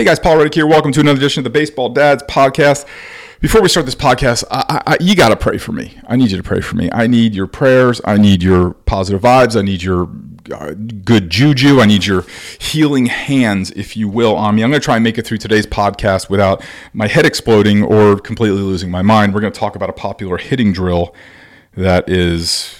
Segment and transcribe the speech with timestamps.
[0.00, 0.66] Hey guys, Paul Reddick here.
[0.66, 2.86] Welcome to another edition of the Baseball Dads podcast.
[3.40, 6.00] Before we start this podcast, I, I, you got to pray for me.
[6.08, 6.88] I need you to pray for me.
[6.90, 8.00] I need your prayers.
[8.06, 9.58] I need your positive vibes.
[9.58, 10.08] I need your
[10.54, 10.72] uh,
[11.04, 11.80] good juju.
[11.80, 12.24] I need your
[12.58, 14.64] healing hands, if you will, on me.
[14.64, 16.64] I'm going to try and make it through today's podcast without
[16.94, 19.34] my head exploding or completely losing my mind.
[19.34, 21.14] We're going to talk about a popular hitting drill
[21.76, 22.79] that is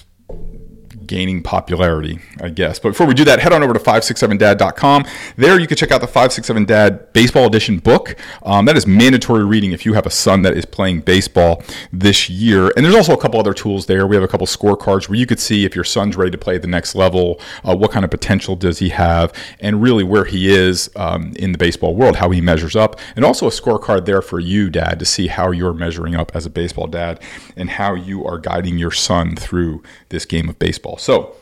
[1.11, 2.79] gaining popularity, I guess.
[2.79, 5.05] But before we do that, head on over to 567dad.com.
[5.35, 8.15] There you can check out the 567 Dad Baseball Edition book.
[8.43, 12.29] Um, that is mandatory reading if you have a son that is playing baseball this
[12.29, 12.71] year.
[12.77, 14.07] And there's also a couple other tools there.
[14.07, 16.55] We have a couple scorecards where you could see if your son's ready to play
[16.55, 20.23] at the next level, uh, what kind of potential does he have, and really where
[20.23, 22.97] he is um, in the baseball world, how he measures up.
[23.17, 26.45] And also a scorecard there for you, dad, to see how you're measuring up as
[26.45, 27.21] a baseball dad
[27.57, 30.97] and how you are guiding your son through this game of baseball.
[31.01, 31.35] So,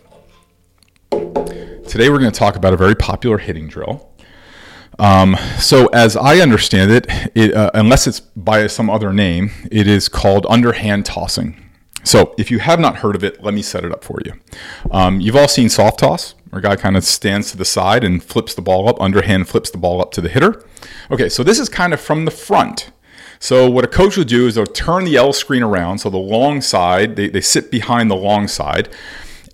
[1.11, 4.09] today we're going to talk about a very popular hitting drill.
[4.97, 9.85] Um, so, as I understand it, it uh, unless it's by some other name, it
[9.85, 11.61] is called underhand tossing.
[12.05, 14.31] So, if you have not heard of it, let me set it up for you.
[14.91, 18.05] Um, you've all seen soft toss, where a guy kind of stands to the side
[18.05, 20.65] and flips the ball up, underhand flips the ball up to the hitter.
[21.11, 22.91] Okay, so this is kind of from the front.
[23.39, 25.97] So what a coach will do is they'll turn the L screen around.
[25.97, 28.87] So the long side, they, they sit behind the long side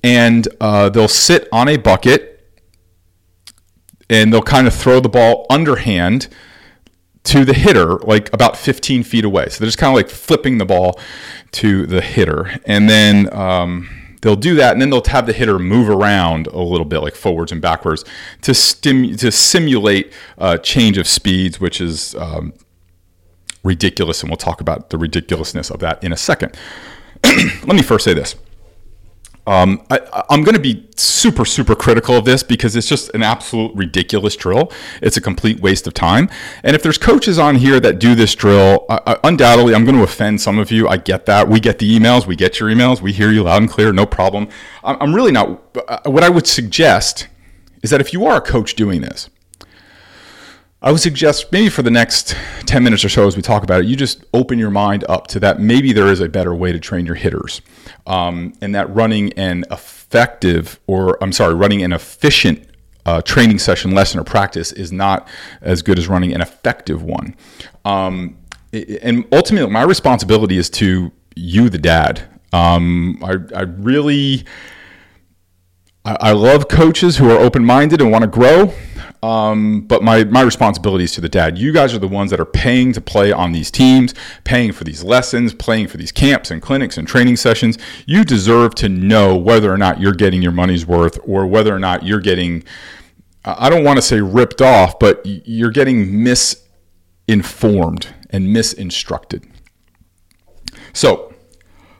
[0.05, 2.31] and uh, they'll sit on a bucket
[4.07, 6.27] and they'll kind of throw the ball underhand
[7.23, 9.49] to the hitter, like about 15 feet away.
[9.49, 10.99] So they're just kind of like flipping the ball
[11.53, 12.59] to the hitter.
[12.67, 13.89] And then um,
[14.21, 17.15] they'll do that, and then they'll have the hitter move around a little bit, like
[17.15, 18.05] forwards and backwards,
[18.43, 22.53] to, stim- to simulate uh, change of speeds, which is um,
[23.63, 24.21] ridiculous.
[24.21, 26.55] And we'll talk about the ridiculousness of that in a second.
[27.23, 28.35] Let me first say this
[29.47, 33.21] um, I, am going to be super, super critical of this because it's just an
[33.21, 34.71] absolute ridiculous drill.
[35.01, 36.29] It's a complete waste of time.
[36.63, 40.03] And if there's coaches on here that do this drill, uh, undoubtedly, I'm going to
[40.03, 40.87] offend some of you.
[40.87, 41.47] I get that.
[41.47, 44.05] We get the emails, we get your emails, we hear you loud and clear, no
[44.05, 44.47] problem.
[44.83, 45.61] I'm really not.
[45.87, 47.27] Uh, what I would suggest
[47.83, 49.29] is that if you are a coach doing this,
[50.85, 52.35] I would suggest maybe for the next
[52.67, 55.25] 10 minutes or so as we talk about it, you just open your mind up
[55.27, 57.63] to that maybe there is a better way to train your hitters.
[58.05, 62.69] Um, and that running an effective, or I'm sorry, running an efficient
[63.03, 65.27] uh, training session, lesson, or practice is not
[65.59, 67.35] as good as running an effective one.
[67.83, 68.37] Um,
[68.71, 72.21] and ultimately, my responsibility is to you, the dad.
[72.53, 74.45] Um, I, I really.
[76.07, 78.71] I love coaches who are open minded and want to grow.
[79.25, 81.57] Um, but my, my responsibility is to the dad.
[81.57, 84.13] You guys are the ones that are paying to play on these teams,
[84.43, 87.79] paying for these lessons, paying for these camps and clinics and training sessions.
[88.05, 91.79] You deserve to know whether or not you're getting your money's worth or whether or
[91.79, 92.63] not you're getting,
[93.43, 99.43] I don't want to say ripped off, but you're getting misinformed and misinstructed.
[100.93, 101.33] So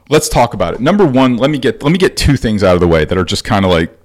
[0.08, 0.80] let's talk about it.
[0.80, 3.18] Number one, let me get let me get two things out of the way that
[3.18, 3.98] are just kind of like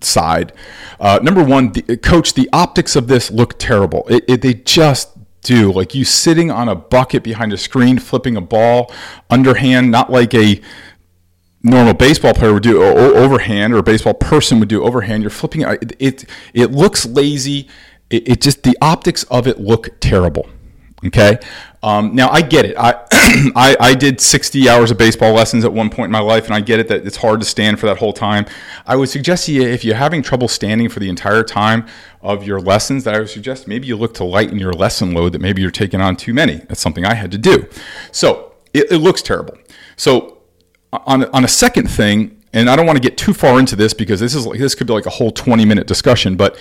[0.00, 0.52] side.
[1.00, 4.06] Uh, number one, the, coach, the optics of this look terrible.
[4.08, 5.10] It, it, they just
[5.42, 5.72] do.
[5.72, 8.92] Like you sitting on a bucket behind a screen, flipping a ball
[9.30, 10.60] underhand, not like a
[11.62, 15.22] normal baseball player would do overhand or a baseball person would do overhand.
[15.22, 15.96] You're flipping it.
[15.98, 16.24] It,
[16.54, 17.68] it looks lazy.
[18.10, 20.48] It, it just the optics of it look terrible.
[21.04, 21.38] Okay.
[21.86, 22.76] Um, now I get it.
[22.76, 22.94] I,
[23.54, 26.52] I, I did 60 hours of baseball lessons at one point in my life, and
[26.52, 28.44] I get it that it's hard to stand for that whole time.
[28.86, 31.86] I would suggest you if you're having trouble standing for the entire time
[32.22, 35.30] of your lessons, that I would suggest maybe you look to lighten your lesson load.
[35.32, 36.56] That maybe you're taking on too many.
[36.56, 37.68] That's something I had to do.
[38.10, 39.56] So it, it looks terrible.
[39.94, 40.38] So
[40.92, 43.94] on on a second thing, and I don't want to get too far into this
[43.94, 46.58] because this is this could be like a whole 20 minute discussion, but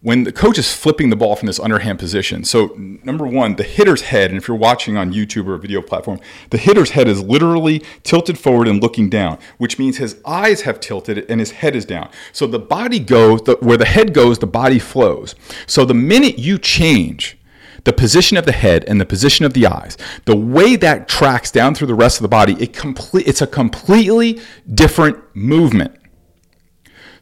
[0.00, 2.44] when the coach is flipping the ball from this underhand position.
[2.44, 5.82] So, number one, the hitter's head, and if you're watching on YouTube or a video
[5.82, 6.20] platform,
[6.50, 10.78] the hitter's head is literally tilted forward and looking down, which means his eyes have
[10.78, 12.10] tilted and his head is down.
[12.32, 15.34] So, the body goes, the, where the head goes, the body flows.
[15.66, 17.36] So, the minute you change,
[17.82, 19.96] the position of the head and the position of the eyes,
[20.26, 23.46] the way that tracks down through the rest of the body, it complete, it's a
[23.48, 24.40] completely
[24.72, 25.96] different movement.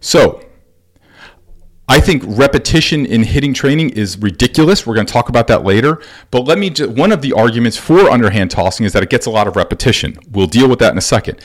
[0.00, 0.45] So,
[1.88, 4.86] I think repetition in hitting training is ridiculous.
[4.86, 6.02] We're going to talk about that later.
[6.32, 9.26] But let me just, one of the arguments for underhand tossing is that it gets
[9.26, 10.18] a lot of repetition.
[10.30, 11.40] We'll deal with that in a second.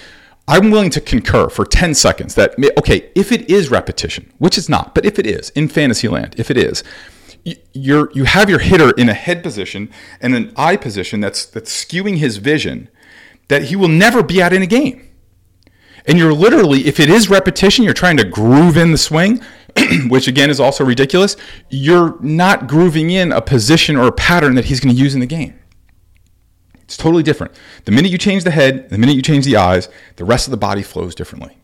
[0.47, 4.67] I'm willing to concur for 10 seconds that, okay, if it is repetition, which it's
[4.67, 6.83] not, but if it is in fantasy land, if it is,
[7.73, 11.71] you're, you have your hitter in a head position and an eye position that's, that's
[11.71, 12.89] skewing his vision
[13.47, 15.07] that he will never be at in a game.
[16.05, 19.41] And you're literally, if it is repetition, you're trying to groove in the swing,
[20.07, 21.35] which again is also ridiculous,
[21.69, 25.19] you're not grooving in a position or a pattern that he's going to use in
[25.19, 25.57] the game.
[26.83, 27.53] It's totally different.
[27.85, 29.87] The minute you change the head, the minute you change the eyes,
[30.17, 31.57] the rest of the body flows differently.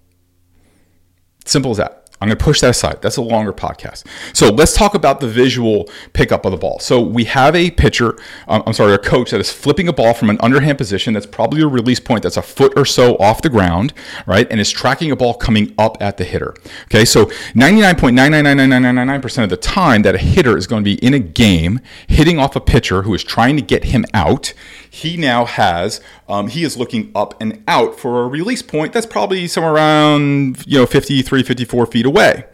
[1.46, 2.07] Simple as that.
[2.20, 3.02] I'm going to push that aside.
[3.02, 4.04] That's a longer podcast.
[4.36, 6.80] So let's talk about the visual pickup of the ball.
[6.80, 8.18] So we have a pitcher,
[8.48, 11.28] um, I'm sorry, a coach that is flipping a ball from an underhand position that's
[11.28, 13.94] probably a release point that's a foot or so off the ground,
[14.26, 14.48] right?
[14.50, 16.56] And is tracking a ball coming up at the hitter.
[16.86, 21.20] Okay, so 99.9999999% of the time that a hitter is going to be in a
[21.20, 24.54] game hitting off a pitcher who is trying to get him out,
[24.98, 29.06] he now has um, he is looking up and out for a release point that's
[29.06, 32.46] probably somewhere around you know 53 54 feet away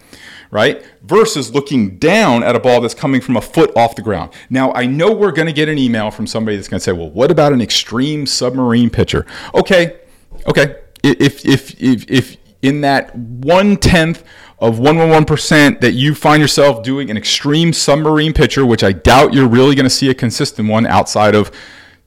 [0.51, 0.85] right?
[1.01, 4.31] Versus looking down at a ball that's coming from a foot off the ground.
[4.51, 6.91] Now i know we're going to get an email from somebody that's going to say
[6.91, 9.25] well what about an extreme submarine pitcher?
[9.55, 9.99] Okay
[10.47, 10.81] okay.
[11.03, 14.23] If if if, if in that one tenth
[14.59, 19.49] of 111% that you find yourself doing an extreme submarine pitcher, which I doubt you're
[19.49, 21.51] really going to see a consistent one outside of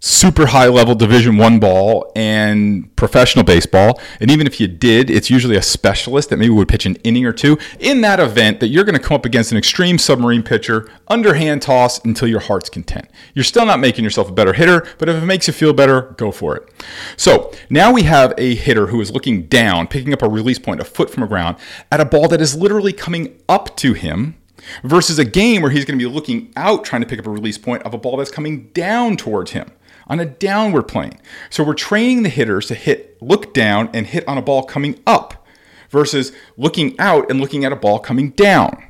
[0.07, 4.01] super high level division one ball and professional baseball.
[4.21, 7.27] And even if you did it's usually a specialist that maybe would pitch an inning
[7.27, 10.45] or two in that event that you're going to come up against an extreme submarine
[10.45, 13.11] pitcher underhand toss until your heart's content.
[13.35, 16.15] You're still not making yourself a better hitter but if it makes you feel better
[16.17, 16.69] go for it.
[17.17, 20.81] So now we have a hitter who is looking down picking up a release point
[20.81, 21.57] a foot from the ground
[21.91, 24.37] at a ball that is literally coming up to him
[24.85, 27.31] versus a game where he's going to be looking out trying to pick up a
[27.31, 29.73] release point of a ball that's coming down towards him
[30.07, 31.19] on a downward plane.
[31.51, 35.01] So we're training the hitters to hit, look down and hit on a ball coming
[35.07, 35.47] up
[35.91, 38.85] versus looking out and looking at a ball coming down.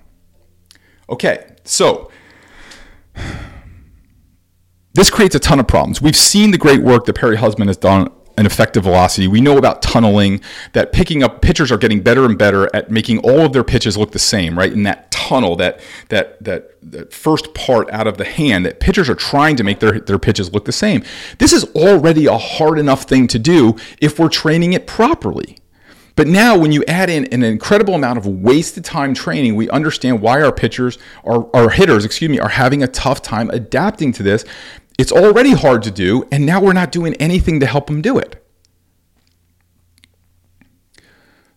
[1.09, 2.11] Okay, so
[4.95, 6.03] this creates a ton of problems.
[6.03, 9.29] We've seen the great work that Perry Husband has done an effective velocity.
[9.29, 10.41] We know about tunneling,
[10.73, 13.97] that picking up pitchers are getting better and better at making all of their pitches
[13.97, 14.73] look the same, right?
[14.73, 19.09] In that tunnel, that that that, that first part out of the hand, that pitchers
[19.09, 21.03] are trying to make their, their pitches look the same.
[21.39, 25.59] This is already a hard enough thing to do if we're training it properly.
[26.17, 30.23] But now, when you add in an incredible amount of wasted time training, we understand
[30.23, 34.23] why our pitchers, our, our hitters, excuse me, are having a tough time adapting to
[34.23, 34.47] this
[34.99, 38.19] it's already hard to do, and now we're not doing anything to help them do
[38.19, 38.43] it.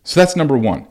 [0.02, 0.88] So that's number one.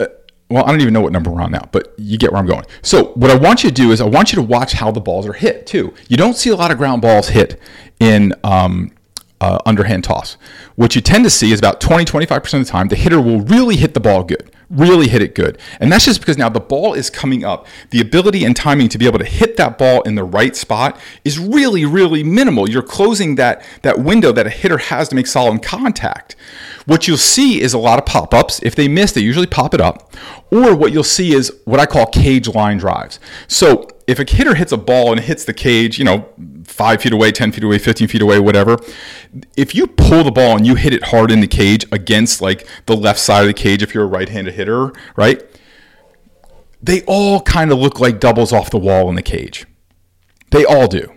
[0.00, 0.06] Uh,
[0.48, 2.46] well, I don't even know what number we're on now, but you get where I'm
[2.46, 2.64] going.
[2.82, 5.00] So, what I want you to do is I want you to watch how the
[5.00, 5.94] balls are hit too.
[6.08, 7.60] You don't see a lot of ground balls hit
[8.00, 8.92] in um,
[9.40, 10.36] uh, underhand toss.
[10.76, 13.40] What you tend to see is about 20, 25% of the time, the hitter will
[13.40, 15.58] really hit the ball good really hit it good.
[15.78, 17.66] And that's just because now the ball is coming up.
[17.90, 20.98] The ability and timing to be able to hit that ball in the right spot
[21.24, 22.68] is really, really minimal.
[22.68, 26.34] You're closing that, that window that a hitter has to make solid contact.
[26.86, 28.60] What you'll see is a lot of pop ups.
[28.62, 30.14] If they miss, they usually pop it up.
[30.50, 33.20] Or what you'll see is what I call cage line drives.
[33.48, 36.28] So if a hitter hits a ball and hits the cage, you know,
[36.64, 38.78] five feet away, 10 feet away, 15 feet away, whatever,
[39.56, 42.66] if you pull the ball and you hit it hard in the cage against like
[42.86, 45.42] the left side of the cage, if you're a right handed hitter, right?
[46.82, 49.66] They all kind of look like doubles off the wall in the cage.
[50.50, 51.12] They all do.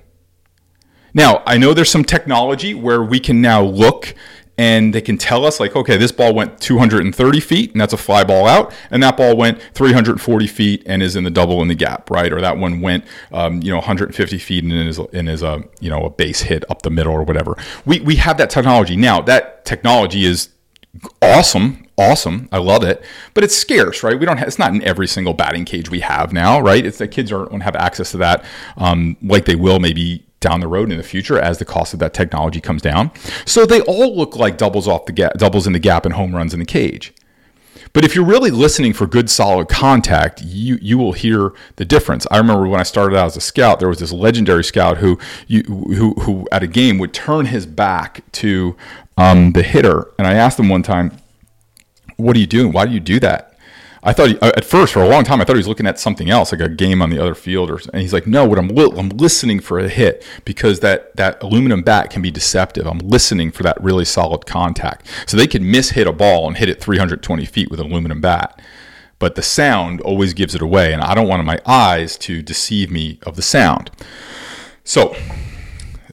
[1.13, 4.13] Now, I know there's some technology where we can now look
[4.57, 7.97] and they can tell us like okay this ball went 230 feet and that's a
[7.97, 11.67] fly ball out and that ball went 340 feet and is in the double in
[11.67, 12.31] the gap right?
[12.31, 15.89] Or that one went um, you know 150 feet and is, and is a you
[15.89, 17.57] know a base hit up the middle or whatever.
[17.85, 18.95] We, we have that technology.
[18.95, 20.50] Now that technology is
[21.21, 22.50] awesome awesome.
[22.51, 23.01] I love it.
[23.33, 24.19] But it's scarce right?
[24.19, 26.85] We don't have, it's not in every single batting cage we have now right?
[26.85, 28.45] It's the kids don't have access to that
[28.77, 31.99] um, like they will maybe down the road in the future as the cost of
[31.99, 33.11] that technology comes down.
[33.45, 36.35] So they all look like doubles off the gap, doubles in the gap and home
[36.35, 37.13] runs in the cage.
[37.93, 42.27] But if you're really listening for good solid contact, you you will hear the difference.
[42.29, 45.17] I remember when I started out as a scout, there was this legendary scout who
[45.47, 48.75] you, who who at a game would turn his back to
[49.17, 51.17] um, the hitter, and I asked him one time,
[52.17, 52.73] "What are you doing?
[52.73, 53.54] Why do you do that?"
[54.05, 56.00] I thought he, at first for a long time I thought he was looking at
[56.00, 58.59] something else, like a game on the other field, or and he's like, no, what
[58.59, 62.85] I'm li- I'm listening for a hit because that that aluminum bat can be deceptive.
[62.85, 66.55] I'm listening for that really solid contact, so they can miss hit a ball and
[66.55, 68.62] hit it 320 feet with an aluminum bat,
[69.17, 72.91] but the sound always gives it away, and I don't want my eyes to deceive
[72.91, 73.89] me of the sound.
[74.83, 75.15] So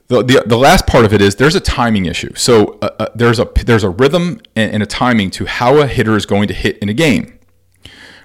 [0.08, 2.34] the, the, the, last part of it is there's a timing issue.
[2.34, 5.86] So uh, uh, there's a there's a rhythm and, and, a timing to how a
[5.86, 7.38] hitter is going to hit in a game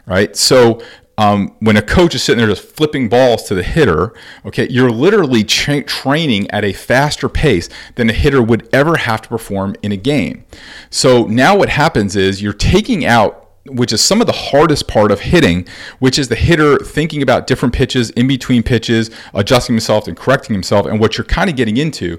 [0.07, 0.35] right?
[0.35, 0.81] So
[1.19, 4.13] um, when a coach is sitting there just flipping balls to the hitter,
[4.45, 9.21] okay, you're literally tra- training at a faster pace than a hitter would ever have
[9.23, 10.45] to perform in a game.
[10.89, 15.11] So now what happens is you're taking out which is some of the hardest part
[15.11, 15.67] of hitting,
[15.99, 20.53] which is the hitter thinking about different pitches in between pitches, adjusting himself and correcting
[20.53, 20.85] himself.
[20.85, 22.17] And what you're kind of getting into,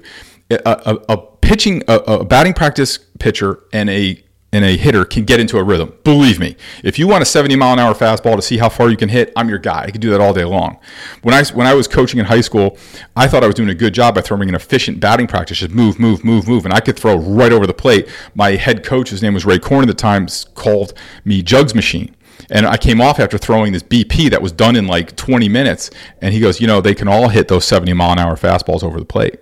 [0.51, 5.25] a, a, a pitching, a, a batting practice pitcher and a and a hitter can
[5.25, 5.93] get into a rhythm.
[6.03, 8.89] Believe me, if you want a 70 mile an hour fastball to see how far
[8.89, 9.83] you can hit, I'm your guy.
[9.83, 10.79] I can do that all day long.
[11.21, 12.77] When I when I was coaching in high school,
[13.15, 15.71] I thought I was doing a good job by throwing an efficient batting practice, just
[15.71, 18.09] move, move, move, move, and I could throw right over the plate.
[18.35, 20.93] My head coach, his name was Ray Korn at the time, called
[21.25, 22.15] me Jugs Machine.
[22.49, 25.91] And I came off after throwing this BP that was done in like 20 minutes,
[26.21, 28.83] and he goes, you know, they can all hit those 70 mile an hour fastballs
[28.83, 29.39] over the plate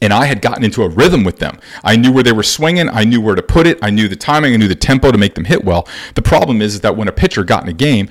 [0.00, 1.58] and I had gotten into a rhythm with them.
[1.84, 2.88] I knew where they were swinging.
[2.88, 3.78] I knew where to put it.
[3.82, 4.54] I knew the timing.
[4.54, 5.86] I knew the tempo to make them hit well.
[6.14, 8.08] The problem is, that when a pitcher got in a game,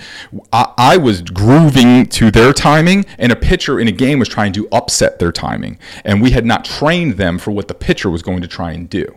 [0.52, 4.52] I, I, was grooving to their timing, and a pitcher in a game was trying
[4.54, 5.80] to upset their timing.
[6.04, 8.90] And we had not trained them for what the pitcher was going to try and
[8.90, 9.16] do.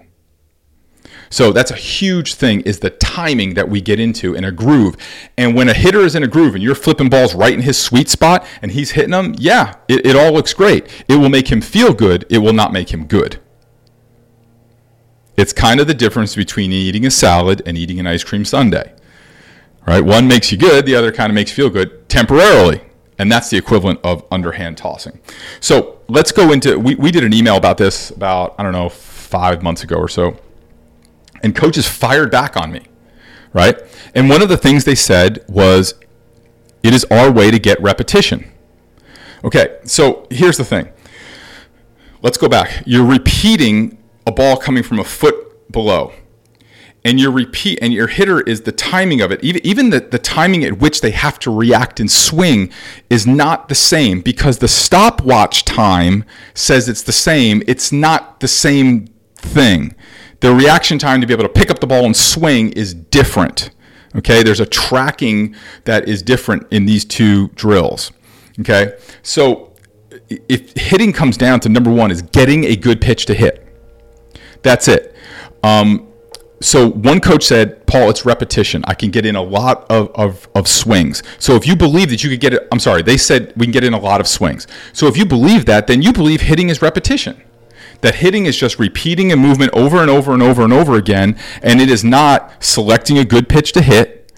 [1.32, 4.96] So that's a huge thing is the timing that we get into in a groove.
[5.38, 7.78] And when a hitter is in a groove and you're flipping balls right in his
[7.78, 10.88] sweet spot and he's hitting them, yeah, it, it all looks great.
[11.08, 12.26] It will make him feel good.
[12.28, 13.38] It will not make him good.
[15.36, 18.92] It's kind of the difference between eating a salad and eating an ice cream sundae.
[19.86, 20.04] Right?
[20.04, 22.80] One makes you good, the other kind of makes you feel good temporarily.
[23.18, 25.20] And that's the equivalent of underhand tossing.
[25.60, 28.88] So let's go into we, we did an email about this about, I don't know,
[28.88, 30.36] five months ago or so
[31.42, 32.82] and coaches fired back on me,
[33.52, 33.78] right?
[34.14, 35.94] And one of the things they said was,
[36.82, 38.50] it is our way to get repetition.
[39.44, 40.90] Okay, so here's the thing.
[42.22, 42.82] Let's go back.
[42.84, 46.12] You're repeating a ball coming from a foot below.
[47.02, 49.42] And your repeat and your hitter is the timing of it.
[49.42, 52.70] Even, even the, the timing at which they have to react and swing
[53.08, 57.62] is not the same because the stopwatch time says it's the same.
[57.66, 59.94] It's not the same thing
[60.40, 63.70] the reaction time to be able to pick up the ball and swing is different.
[64.16, 65.54] Okay, there's a tracking
[65.84, 68.10] that is different in these two drills.
[68.58, 69.72] Okay, so
[70.28, 73.66] if hitting comes down to number one is getting a good pitch to hit.
[74.62, 75.14] That's it.
[75.62, 76.08] Um,
[76.62, 78.84] so one coach said, Paul, it's repetition.
[78.86, 81.22] I can get in a lot of, of, of, swings.
[81.38, 83.72] So if you believe that you could get it, I'm sorry, they said we can
[83.72, 84.66] get in a lot of swings.
[84.92, 87.42] So if you believe that, then you believe hitting is repetition
[88.00, 91.38] that hitting is just repeating a movement over and over and over and over again,
[91.62, 94.32] and it is not selecting a good pitch to hit,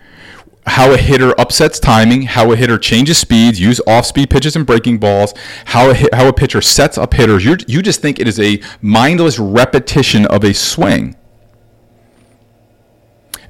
[0.66, 4.98] how a hitter upsets timing, how a hitter changes speeds, use off-speed pitches and breaking
[4.98, 5.34] balls,
[5.66, 7.44] how a, hit, how a pitcher sets up hitters.
[7.44, 11.16] you you just think it is a mindless repetition of a swing.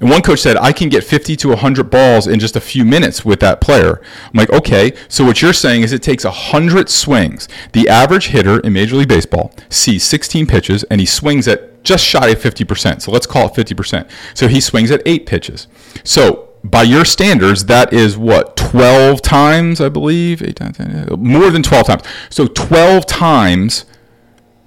[0.03, 2.83] And one coach said, I can get 50 to 100 balls in just a few
[2.83, 4.01] minutes with that player.
[4.25, 7.47] I'm like, okay, so what you're saying is it takes 100 swings.
[7.71, 12.03] The average hitter in Major League Baseball sees 16 pitches and he swings at just
[12.03, 13.01] shy of 50%.
[13.01, 14.09] So let's call it 50%.
[14.33, 15.67] So he swings at eight pitches.
[16.03, 20.43] So by your standards, that is what, 12 times, I believe?
[20.43, 20.79] Eight times,
[21.17, 22.03] more than 12 times.
[22.29, 23.85] So 12 times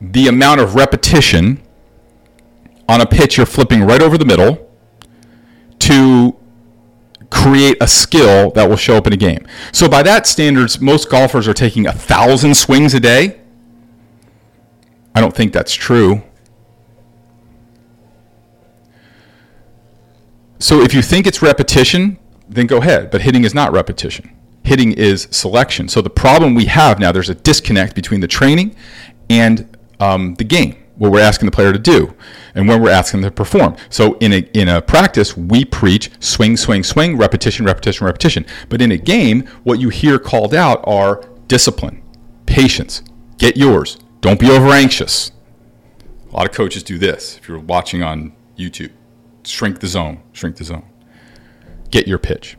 [0.00, 1.62] the amount of repetition
[2.88, 4.65] on a pitch you're flipping right over the middle
[5.80, 6.37] to
[7.30, 9.47] create a skill that will show up in a game.
[9.73, 13.40] So by that standards, most golfers are taking a thousand swings a day.
[15.14, 16.23] I don't think that's true.
[20.59, 22.18] So if you think it's repetition,
[22.49, 23.11] then go ahead.
[23.11, 24.33] But hitting is not repetition.
[24.62, 25.88] Hitting is selection.
[25.88, 28.75] So the problem we have now, there's a disconnect between the training
[29.28, 32.14] and um, the game what we're asking the player to do
[32.54, 33.76] and when we're asking them to perform.
[33.90, 38.46] So in a in a practice, we preach swing, swing, swing, repetition, repetition, repetition.
[38.68, 42.02] But in a game, what you hear called out are discipline,
[42.46, 43.02] patience,
[43.38, 45.32] get yours, don't be over anxious.
[46.30, 47.38] A lot of coaches do this.
[47.38, 48.92] If you're watching on YouTube,
[49.44, 50.84] shrink the zone, shrink the zone.
[51.90, 52.56] Get your pitch.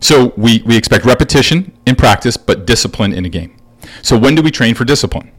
[0.00, 3.56] So we, we expect repetition in practice, but discipline in a game.
[4.02, 5.30] So when do we train for discipline?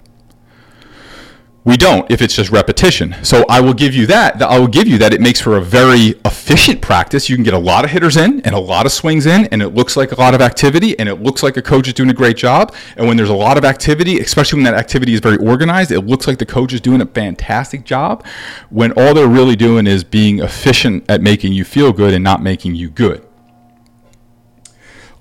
[1.66, 3.16] We don't if it's just repetition.
[3.24, 4.40] So I will give you that.
[4.40, 7.28] I will give you that it makes for a very efficient practice.
[7.28, 9.64] You can get a lot of hitters in and a lot of swings in, and
[9.64, 12.12] it looks like a lot of activity, and it looks like a coach is doing
[12.12, 12.76] a great job.
[12.98, 16.02] And when there's a lot of activity, especially when that activity is very organized, it
[16.02, 18.24] looks like the coach is doing a fantastic job.
[18.70, 22.44] When all they're really doing is being efficient at making you feel good and not
[22.44, 23.25] making you good.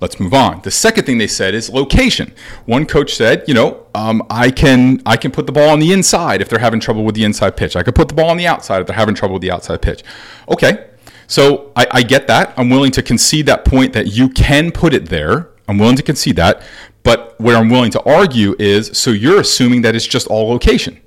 [0.01, 0.61] Let's move on.
[0.61, 2.33] The second thing they said is location.
[2.65, 5.93] One coach said, you know, um, I can I can put the ball on the
[5.93, 7.75] inside if they're having trouble with the inside pitch.
[7.75, 9.81] I could put the ball on the outside if they're having trouble with the outside
[9.81, 10.03] pitch.
[10.49, 10.87] Okay,
[11.27, 12.53] so I, I get that.
[12.57, 15.49] I'm willing to concede that point that you can put it there.
[15.67, 16.61] I'm willing to concede that.
[17.03, 20.99] But what I'm willing to argue is, so you're assuming that it's just all location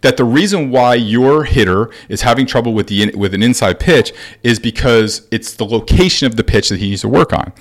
[0.00, 4.12] that the reason why your hitter is having trouble with the with an inside pitch
[4.42, 7.52] is because it's the location of the pitch that he needs to work on,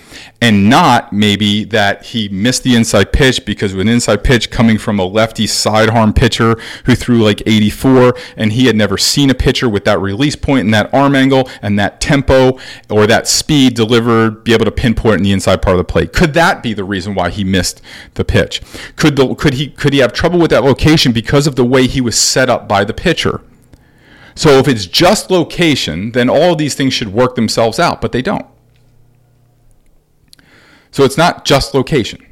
[0.41, 4.77] and not maybe that he missed the inside pitch because of an inside pitch coming
[4.77, 9.35] from a lefty sidearm pitcher who threw like 84, and he had never seen a
[9.35, 13.75] pitcher with that release point and that arm angle and that tempo or that speed
[13.75, 16.13] delivered, be able to pinpoint in the inside part of the plate.
[16.13, 17.81] Could that be the reason why he missed
[18.15, 18.61] the pitch?
[18.95, 21.87] Could the could he could he have trouble with that location because of the way
[21.87, 23.41] he was set up by the pitcher?
[24.35, 28.11] So if it's just location, then all of these things should work themselves out, but
[28.11, 28.45] they don't.
[30.91, 32.25] So it's not just location.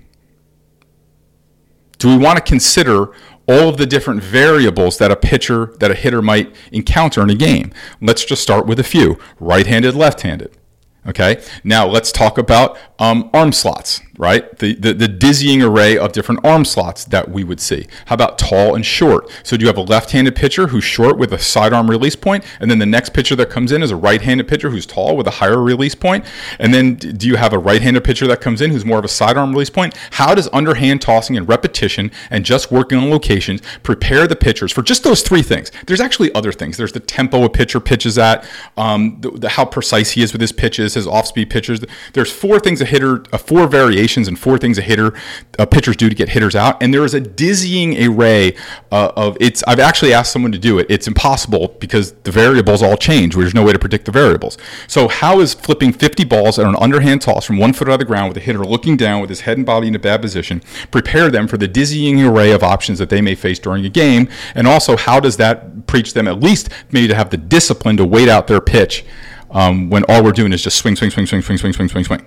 [1.97, 3.11] Do we want to consider
[3.47, 7.35] all of the different variables that a pitcher, that a hitter might encounter in a
[7.35, 7.71] game?
[8.01, 10.57] Let's just start with a few right handed, left handed.
[11.05, 14.57] Okay, now let's talk about um, arm slots, right?
[14.59, 17.87] The, the, the dizzying array of different arm slots that we would see.
[18.05, 19.29] How about tall and short?
[19.41, 22.69] So do you have a left-handed pitcher who's short with a sidearm release point, and
[22.69, 25.31] then the next pitcher that comes in is a right-handed pitcher who's tall with a
[25.31, 26.25] higher release point,
[26.59, 29.09] and then do you have a right-handed pitcher that comes in who's more of a
[29.09, 29.97] sidearm release point?
[30.11, 34.83] How does underhand tossing and repetition and just working on locations prepare the pitchers for
[34.83, 35.71] just those three things?
[35.87, 36.77] There's actually other things.
[36.77, 40.41] There's the tempo a pitcher pitches at, um, the, the, how precise he is with
[40.41, 41.83] his pitches, his off-speed pitches.
[42.13, 45.13] There's four things a hitter, uh, four variations and four things a hitter,
[45.57, 48.55] uh, pitchers do to get hitters out, and there is a dizzying array
[48.91, 49.63] uh, of it's.
[49.67, 50.87] I've actually asked someone to do it.
[50.89, 53.35] It's impossible because the variables all change.
[53.35, 54.57] There's no way to predict the variables.
[54.87, 57.99] So how is flipping 50 balls at an underhand toss from one foot out of
[57.99, 60.21] the ground with a hitter looking down with his head and body in a bad
[60.21, 63.89] position prepare them for the dizzying array of options that they may face during a
[63.89, 67.97] game, and also how does that preach them at least maybe to have the discipline
[67.97, 69.05] to wait out their pitch
[69.51, 72.03] um, when all we're doing is just swing, swing, swing, swing, swing, swing, swing, swing,
[72.03, 72.25] swing.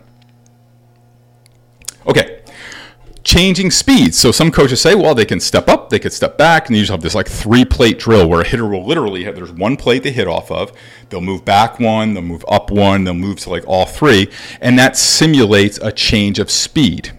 [2.06, 2.42] Okay,
[3.26, 4.16] changing speeds.
[4.16, 6.82] So some coaches say, well, they can step up, they could step back, and you
[6.82, 9.76] just have this like three plate drill where a hitter will literally have there's one
[9.76, 10.72] plate they hit off of.
[11.08, 14.78] They'll move back one, they'll move up one, they'll move to like all three, and
[14.78, 17.12] that simulates a change of speed.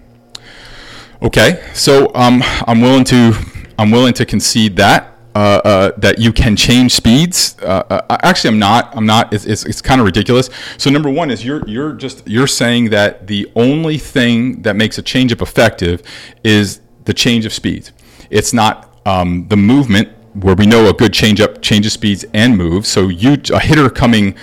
[1.22, 3.34] Okay, so um, I'm willing to
[3.78, 5.17] I'm willing to concede that.
[5.38, 7.58] Uh, uh, that you can change speeds.
[7.62, 8.98] Uh, uh actually, I'm not.
[8.98, 9.32] I'm not.
[9.32, 10.50] It's, it's, it's kind of ridiculous.
[10.80, 14.98] So number one is you're you're just you're saying that the only thing that makes
[14.98, 16.02] a changeup effective
[16.44, 17.92] is the change of speeds.
[18.32, 22.88] It's not um, the movement where we know a good changeup changes speeds and moves.
[22.88, 24.34] So you a hitter coming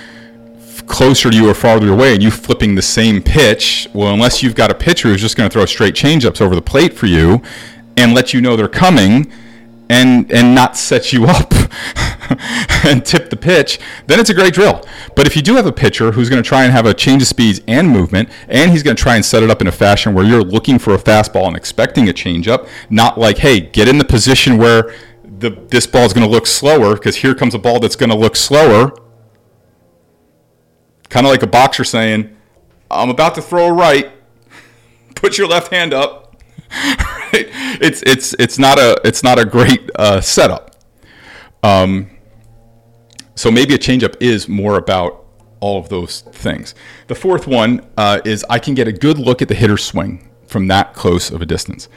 [0.87, 4.55] closer to you or farther away and you flipping the same pitch, well, unless you've
[4.55, 7.43] got a pitcher who's just going to throw straight changeups over the plate for you
[7.97, 9.33] and let you know they're coming
[9.95, 11.53] and and not set you up
[12.85, 14.85] and tip the pitch, then it's a great drill.
[15.15, 17.23] But if you do have a pitcher who's going to try and have a change
[17.23, 19.73] of speeds and movement, and he's going to try and set it up in a
[19.73, 23.87] fashion where you're looking for a fastball and expecting a changeup, not like, hey, get
[23.89, 27.55] in the position where the this ball is going to look slower because here comes
[27.55, 28.97] a ball that's going to look slower.
[31.09, 32.35] Kind of like a boxer saying,
[32.91, 34.11] "I'm about to throw a right.
[35.15, 36.24] Put your left hand up."
[37.81, 40.77] It's it's it's not a it's not a great uh, setup.
[41.63, 42.11] Um,
[43.35, 45.25] so maybe a changeup is more about
[45.61, 46.75] all of those things.
[47.09, 50.29] The fourth one uh, is I can get a good look at the hitter's swing
[50.47, 51.89] from that close of a distance.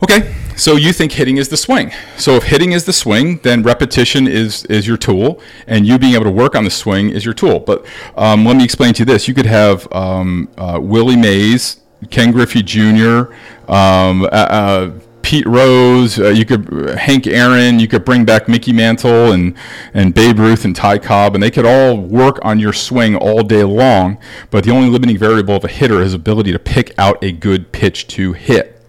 [0.00, 1.90] Okay, so you think hitting is the swing.
[2.16, 6.14] So if hitting is the swing, then repetition is is your tool, and you being
[6.14, 7.58] able to work on the swing is your tool.
[7.58, 7.84] But
[8.16, 12.30] um, let me explain to you this: you could have um, uh, Willie Mays Ken
[12.30, 13.32] Griffey Jr.,
[13.68, 14.90] um, uh, uh,
[15.22, 19.54] Pete Rose, uh, you could Hank Aaron, you could bring back Mickey Mantle and
[19.92, 23.42] and Babe Ruth and Ty Cobb, and they could all work on your swing all
[23.42, 24.16] day long.
[24.50, 27.72] But the only limiting variable of a hitter is ability to pick out a good
[27.72, 28.82] pitch to hit.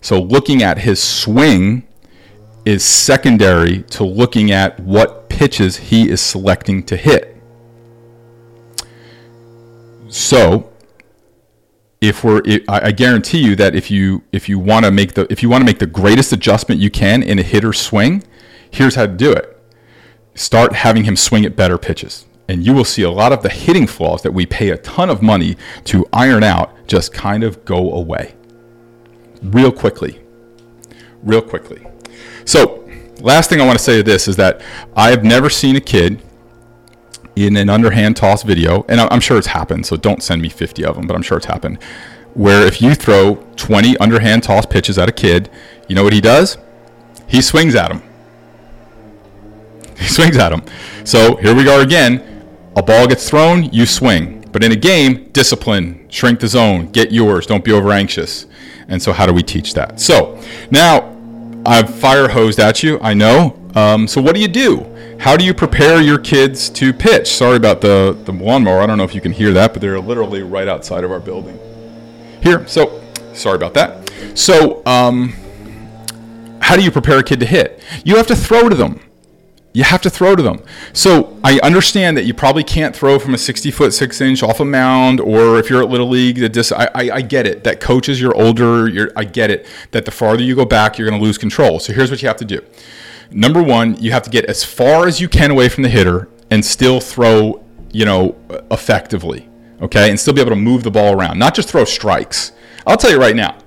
[0.00, 1.86] So looking at his swing
[2.64, 7.36] is secondary to looking at what pitches he is selecting to hit.
[10.08, 10.71] So
[12.02, 15.40] if we're I guarantee you that if you if you want to make the if
[15.40, 18.24] you want to make the greatest adjustment you can in a hitter swing,
[18.72, 19.56] here's how to do it.
[20.34, 22.26] Start having him swing at better pitches.
[22.48, 25.10] And you will see a lot of the hitting flaws that we pay a ton
[25.10, 28.34] of money to iron out just kind of go away.
[29.40, 30.20] Real quickly.
[31.22, 31.86] Real quickly.
[32.44, 32.84] So,
[33.20, 34.60] last thing I want to say to this is that
[34.96, 36.20] I have never seen a kid
[37.36, 40.84] in an underhand toss video, and I'm sure it's happened, so don't send me 50
[40.84, 41.82] of them, but I'm sure it's happened,
[42.34, 45.50] where if you throw 20 underhand toss pitches at a kid,
[45.88, 46.58] you know what he does?
[47.26, 48.02] He swings at them.
[49.98, 50.62] He swings at them.
[51.04, 52.46] So here we go again.
[52.76, 54.40] A ball gets thrown, you swing.
[54.52, 58.46] But in a game, discipline, shrink the zone, get yours, don't be over anxious.
[58.88, 60.00] And so, how do we teach that?
[60.00, 61.12] So, now
[61.64, 62.98] I've fire hosed at you.
[63.00, 63.58] I know.
[63.74, 64.84] Um, so what do you do?
[65.22, 67.32] How do you prepare your kids to pitch?
[67.32, 68.80] Sorry about the the lawnmower.
[68.80, 71.20] I don't know if you can hear that, but they're literally right outside of our
[71.20, 71.60] building.
[72.42, 72.66] Here.
[72.66, 73.00] So
[73.32, 74.10] sorry about that.
[74.34, 75.32] So um,
[76.60, 77.80] how do you prepare a kid to hit?
[78.04, 78.98] You have to throw to them.
[79.72, 80.60] You have to throw to them.
[80.92, 84.58] So I understand that you probably can't throw from a 60 foot six inch off
[84.58, 87.62] a mound, or if you're at little league, that dis- I, I, I get it.
[87.62, 88.88] That coaches, you're older.
[88.88, 89.68] You're, I get it.
[89.92, 91.78] That the farther you go back, you're going to lose control.
[91.78, 92.60] So here's what you have to do.
[93.34, 96.28] Number one, you have to get as far as you can away from the hitter
[96.50, 98.36] and still throw, you know,
[98.70, 99.48] effectively.
[99.80, 102.52] Okay, and still be able to move the ball around, not just throw strikes.
[102.86, 103.58] I'll tell you right now,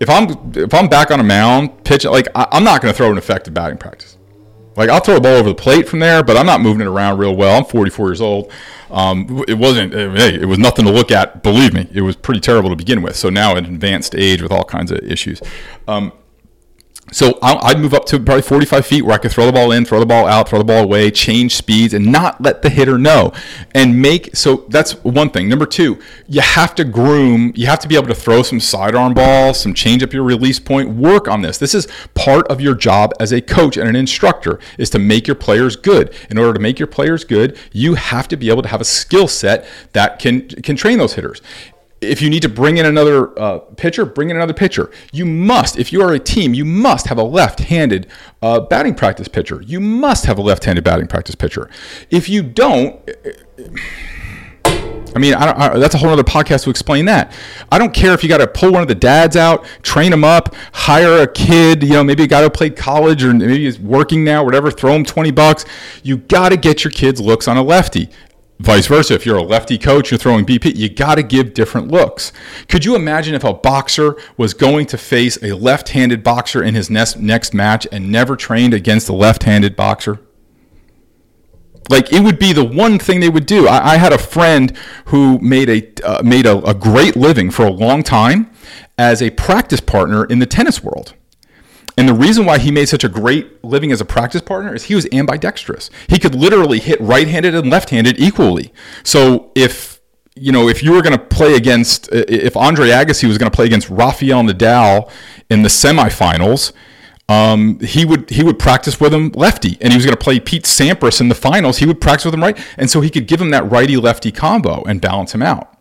[0.00, 2.96] if I'm if I'm back on a mound, pitching, like I, I'm not going to
[2.96, 4.16] throw an effective batting practice.
[4.76, 6.86] Like I'll throw a ball over the plate from there, but I'm not moving it
[6.86, 7.56] around real well.
[7.56, 8.52] I'm 44 years old.
[8.90, 9.92] Um, it wasn't.
[9.92, 11.42] Hey, it was nothing to look at.
[11.42, 13.16] Believe me, it was pretty terrible to begin with.
[13.16, 15.40] So now at an advanced age with all kinds of issues.
[15.88, 16.12] Um,
[17.12, 19.84] so I'd move up to probably 45 feet where I could throw the ball in,
[19.84, 22.98] throw the ball out, throw the ball away, change speeds, and not let the hitter
[22.98, 23.32] know.
[23.74, 25.48] And make so that's one thing.
[25.48, 27.52] Number two, you have to groom.
[27.54, 30.58] You have to be able to throw some sidearm balls, some change up your release
[30.58, 30.90] point.
[30.90, 31.58] Work on this.
[31.58, 35.28] This is part of your job as a coach and an instructor is to make
[35.28, 36.12] your players good.
[36.28, 38.84] In order to make your players good, you have to be able to have a
[38.84, 41.40] skill set that can can train those hitters
[42.06, 44.90] if you need to bring in another uh, pitcher, bring in another pitcher.
[45.12, 48.06] You must, if you are a team, you must have a left-handed
[48.42, 49.62] uh, batting practice pitcher.
[49.62, 51.68] You must have a left-handed batting practice pitcher.
[52.10, 53.00] If you don't,
[55.16, 57.32] I mean, I I, that's a whole other podcast to explain that.
[57.72, 60.24] I don't care if you got to pull one of the dads out, train them
[60.24, 63.78] up, hire a kid, you know, maybe a guy who played college or maybe he's
[63.78, 65.64] working now, whatever, throw him 20 bucks.
[66.02, 68.10] You got to get your kids looks on a lefty.
[68.58, 71.88] Vice versa, if you're a lefty coach, you're throwing BP, you got to give different
[71.88, 72.32] looks.
[72.68, 76.74] Could you imagine if a boxer was going to face a left handed boxer in
[76.74, 80.20] his next, next match and never trained against a left handed boxer?
[81.88, 83.68] Like it would be the one thing they would do.
[83.68, 87.64] I, I had a friend who made a uh, made a, a great living for
[87.64, 88.50] a long time
[88.98, 91.14] as a practice partner in the tennis world.
[91.96, 94.84] And the reason why he made such a great living as a practice partner is
[94.84, 95.90] he was ambidextrous.
[96.08, 98.72] He could literally hit right-handed and left-handed equally.
[99.02, 99.96] So if
[100.38, 103.56] you know, if you were going to play against, if Andre Agassi was going to
[103.56, 105.10] play against Rafael Nadal
[105.48, 106.72] in the semifinals,
[107.28, 110.38] um, he would he would practice with him lefty, and he was going to play
[110.38, 111.78] Pete Sampras in the finals.
[111.78, 114.30] He would practice with him right, and so he could give him that righty lefty
[114.30, 115.75] combo and balance him out.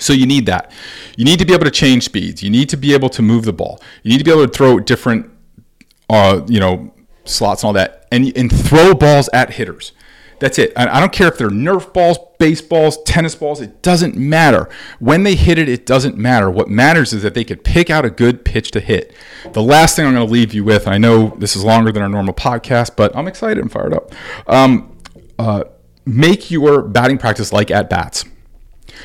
[0.00, 0.72] So you need that.
[1.16, 2.42] You need to be able to change speeds.
[2.42, 3.80] You need to be able to move the ball.
[4.02, 5.30] You need to be able to throw different,
[6.08, 6.92] uh, you know,
[7.24, 9.92] slots and all that, and and throw balls at hitters.
[10.40, 10.72] That's it.
[10.76, 13.60] I don't care if they're Nerf balls, baseballs, tennis balls.
[13.60, 14.68] It doesn't matter.
[15.00, 16.48] When they hit it, it doesn't matter.
[16.48, 19.12] What matters is that they could pick out a good pitch to hit.
[19.52, 22.02] The last thing I'm going to leave you with, I know this is longer than
[22.02, 24.12] our normal podcast, but I'm excited and fired up.
[24.46, 24.96] Um,
[25.40, 25.64] uh,
[26.06, 28.24] make your batting practice like at bats.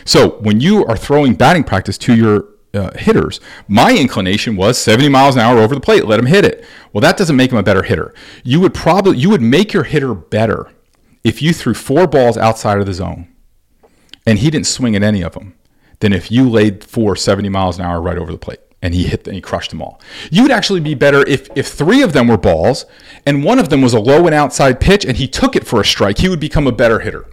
[0.06, 5.10] So when you are throwing batting practice to your uh, hitters, my inclination was 70
[5.10, 6.06] miles an hour over the plate.
[6.06, 6.66] Let him hit it.
[6.92, 8.14] Well, that doesn't make him a better hitter.
[8.44, 10.72] You would probably you would make your hitter better
[11.24, 13.28] if you threw four balls outside of the zone
[14.26, 15.56] and he didn't swing at any of them
[16.00, 19.04] than if you laid four 70 miles an hour right over the plate and he
[19.06, 20.02] hit and he crushed them all.
[20.32, 22.86] You would actually be better if if three of them were balls
[23.26, 25.80] and one of them was a low and outside pitch and he took it for
[25.80, 26.18] a strike.
[26.18, 27.28] He would become a better hitter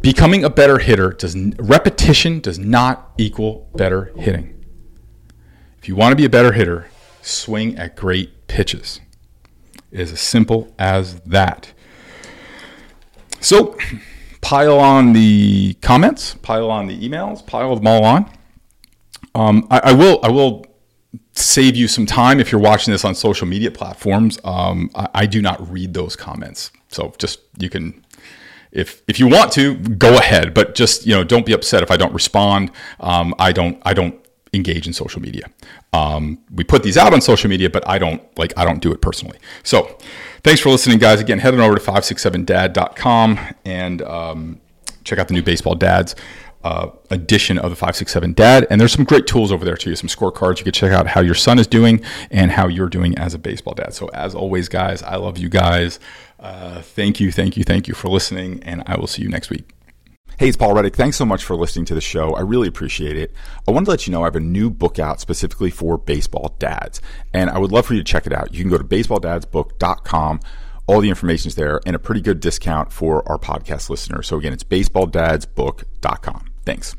[0.00, 4.64] becoming a better hitter does repetition does not equal better hitting.
[5.78, 6.88] If you want to be a better hitter,
[7.22, 9.00] swing at great pitches.
[9.90, 11.72] It is as simple as that.
[13.40, 13.78] So,
[14.40, 18.30] pile on the comments, pile on the emails, pile them all on.
[19.34, 20.20] Um, I, I, will.
[20.22, 20.66] I will
[21.32, 24.38] save you some time if you're watching this on social media platforms.
[24.42, 28.04] Um, I, I do not read those comments, so just you can
[28.72, 31.90] if if you want to go ahead but just you know don't be upset if
[31.90, 32.70] i don't respond.
[33.00, 34.14] Um, i don't i don't
[34.54, 35.44] engage in social media.
[35.92, 38.92] Um, we put these out on social media but i don't like i don't do
[38.92, 39.38] it personally.
[39.62, 39.98] So
[40.42, 41.20] thanks for listening guys.
[41.20, 44.60] Again head on over to 567dad.com and um,
[45.04, 46.14] check out the new baseball dads
[46.64, 50.08] uh, edition of the 567 dad and there's some great tools over there too some
[50.08, 53.32] scorecards you can check out how your son is doing and how you're doing as
[53.32, 56.00] a baseball dad so as always guys i love you guys
[56.40, 59.50] uh, thank you, thank you, thank you for listening, and I will see you next
[59.50, 59.74] week.
[60.38, 60.94] Hey, it's Paul Reddick.
[60.94, 62.34] Thanks so much for listening to the show.
[62.34, 63.34] I really appreciate it.
[63.66, 66.54] I wanted to let you know I have a new book out specifically for baseball
[66.60, 67.00] dads,
[67.34, 68.54] and I would love for you to check it out.
[68.54, 70.40] You can go to baseballdadsbook.com.
[70.86, 74.28] All the information is there and a pretty good discount for our podcast listeners.
[74.28, 76.47] So again, it's baseballdadsbook.com.
[76.68, 76.94] Thanks.